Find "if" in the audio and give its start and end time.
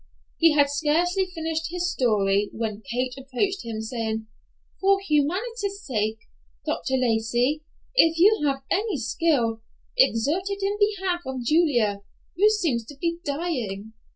7.93-8.17